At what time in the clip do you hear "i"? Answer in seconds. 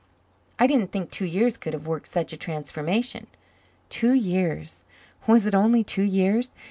0.57-0.65